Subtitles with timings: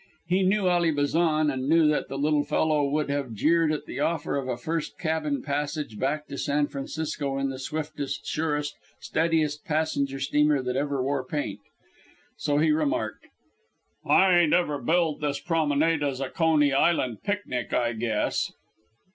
[0.25, 3.99] He knew Ally Bazan, and knew that the little fellow would have jeered at the
[3.99, 9.63] offer of a first cabin passage back to San Francisco in the swiftest, surest, steadiest
[9.63, 11.59] passenger steamer that ever wore paint.
[12.35, 13.27] So he remarked:
[14.03, 18.51] "I ain't ever billed this promenade as a Coney Island picnic, I guess."